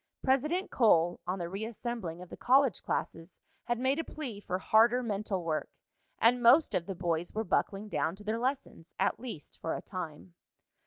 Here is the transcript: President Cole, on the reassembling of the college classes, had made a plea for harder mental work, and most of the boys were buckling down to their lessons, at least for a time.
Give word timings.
President 0.23 0.71
Cole, 0.71 1.19
on 1.27 1.37
the 1.37 1.47
reassembling 1.47 2.23
of 2.23 2.29
the 2.29 2.35
college 2.35 2.81
classes, 2.81 3.39
had 3.65 3.77
made 3.77 3.99
a 3.99 4.03
plea 4.03 4.39
for 4.39 4.57
harder 4.57 5.03
mental 5.03 5.43
work, 5.43 5.69
and 6.17 6.41
most 6.41 6.73
of 6.73 6.87
the 6.87 6.95
boys 6.95 7.35
were 7.35 7.43
buckling 7.43 7.87
down 7.87 8.15
to 8.15 8.23
their 8.23 8.39
lessons, 8.39 8.95
at 8.97 9.19
least 9.19 9.59
for 9.59 9.75
a 9.75 9.81
time. 9.83 10.33